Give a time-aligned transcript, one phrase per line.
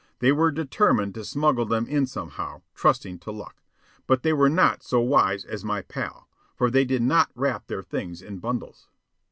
[0.17, 3.61] They were determined to smuggle them in somehow, trusting to luck;
[4.07, 7.83] but they were not so wise as my pal, for they did not wrap their
[7.83, 8.87] things in bundles.